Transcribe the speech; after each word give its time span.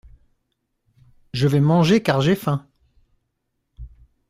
Je 1.31 1.47
vais 1.47 1.59
manger 1.59 2.01
car 2.01 2.21
j’ai 2.21 2.35
faim. 2.35 2.67